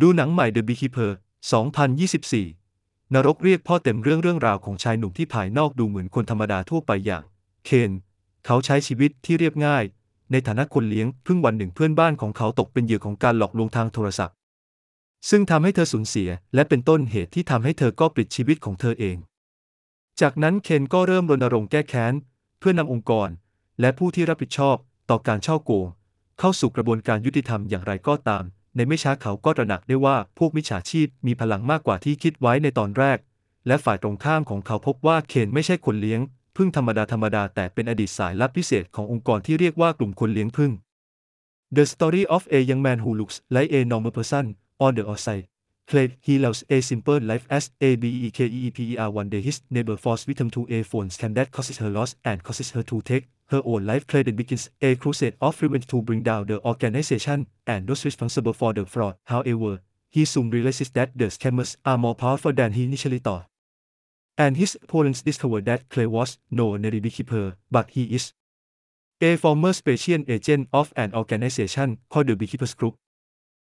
[0.00, 1.10] ดูหนังใหม่ The Beekeeper
[2.32, 7.24] 2024 นรกเรียกพ่อเต็มเรื่องเรื่องราวของชายหนุ่มที่ภายนอกดูเหมือนคนธรรมดาทั่วไปอย่าง
[7.64, 7.90] เคน
[8.46, 9.84] เขาใช้ชีวิตที่เรียบง่าย
[10.32, 14.36] ในฐานะคนเลี้ยงเพิ่งวันหนึ่งเพื่อนบ้านของเขาตกเป็นเหยื่อของการหลอกลวงทางโทรศัพท์
[15.30, 19.16] ซึ่งทำให้เธอสูญเสีย และเป็นต้นเหตุที่ทำให้เธอก็ปลิดชีวิตของเธอเอง
[20.20, 22.12] จากนั้นเคนก็เริ่มรณรงค์แก้แค้น
[22.58, 23.28] เพื่อนำองค์กร
[23.80, 24.76] และผู้ที่รับผิดชอบ
[25.10, 25.86] ต่อการช่อโกง
[26.38, 28.44] เข้าสู่กระบวนการยุติธรรมอย่างไรก็ตาม
[28.76, 33.18] ในไม่ช้าเขาก็ตระหนักได้ว่าพวกมิจฉาชีพมีพลังมากกว่าที่คิดไว้ในตอนแรก
[33.66, 36.20] และฝ่ายตรงข้ามของเขาพบว่าเคนไม่ใช่คนเลี้ยง
[36.56, 40.72] พึ่งธรรมดาธรรมดาแต่เป็นอดีตสายลับพิเศษขององค์กรที่เรียกว่ากลุ่มคนเลี้ยงพึ่ง
[41.76, 44.44] The story of a young man who looks like a normal person
[44.84, 45.44] on the outside
[45.86, 50.50] claimed he lives a simple life as a beekeeper one day his neighbor falls victim
[50.50, 53.84] to a phone scam that causes her loss and causes her to take her own
[53.86, 54.06] life.
[54.06, 58.72] Clayton begins a crusade of revenge to bring down the organization and those responsible for
[58.72, 59.16] the fraud.
[59.24, 63.46] However he soon realizes that the scammers are more powerful than he initially thought.
[64.36, 68.32] And his opponents discover that Clay was no ordinary beekeeper, but he is
[69.20, 72.96] a former special agent of an organization called the Beekeepers Group.